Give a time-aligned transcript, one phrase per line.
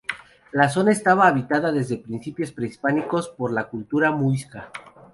[0.51, 4.71] La zona estaba habitada desde tiempos prehispánicos, por la cultura Muisca.